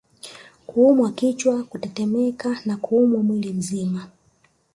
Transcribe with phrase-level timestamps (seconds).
[0.67, 4.07] Kuumwa kichwa kutetemeka na kuumwa mwili mzima